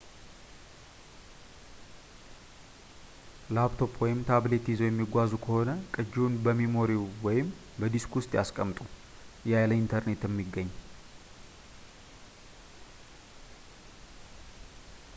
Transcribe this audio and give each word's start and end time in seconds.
ላፕቶፕ 3.55 3.93
ወይም 4.03 4.21
ታብሌት 4.29 4.65
ይዘው 4.71 4.89
የሚጓዙ 4.89 5.31
ከሆነ፣ 5.43 5.67
ቅጂውን 5.95 6.39
በሜሞሪው 6.47 7.03
ወይም 7.27 7.47
በዲስኩ 7.81 8.11
ውስጥ 8.21 8.31
ያስቀምጡ 8.39 8.79
ያለ 9.53 9.69
ኢንተርኔት 9.83 10.23
የሚገኝ 10.29 10.71